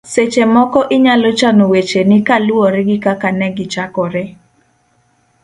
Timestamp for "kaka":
3.05-3.29